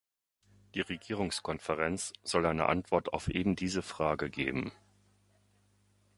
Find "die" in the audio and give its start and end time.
0.73-0.81